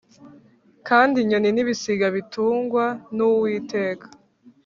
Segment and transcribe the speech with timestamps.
[0.87, 4.05] kandi inyoni n ibisiga bitungwa n\uwiteka